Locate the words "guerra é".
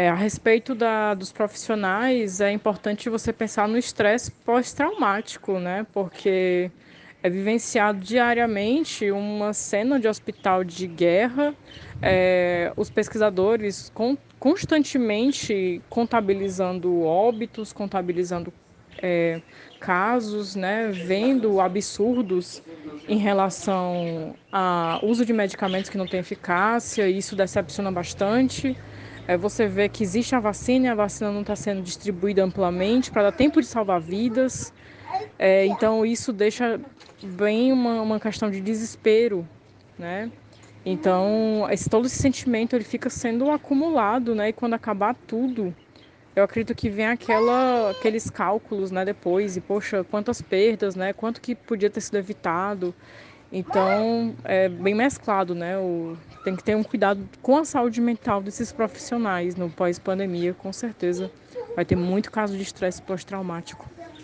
10.86-12.72